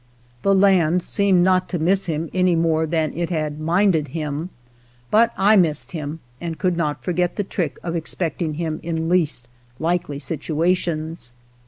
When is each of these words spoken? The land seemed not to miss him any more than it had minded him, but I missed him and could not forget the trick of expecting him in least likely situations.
The 0.41 0.55
land 0.55 1.03
seemed 1.03 1.43
not 1.43 1.69
to 1.69 1.77
miss 1.77 2.07
him 2.07 2.31
any 2.33 2.55
more 2.55 2.87
than 2.87 3.13
it 3.13 3.29
had 3.29 3.59
minded 3.59 4.07
him, 4.07 4.49
but 5.11 5.31
I 5.37 5.55
missed 5.55 5.91
him 5.91 6.21
and 6.41 6.57
could 6.57 6.75
not 6.75 7.03
forget 7.03 7.35
the 7.35 7.43
trick 7.43 7.77
of 7.83 7.95
expecting 7.95 8.55
him 8.55 8.79
in 8.81 9.09
least 9.09 9.47
likely 9.77 10.17
situations. 10.17 11.33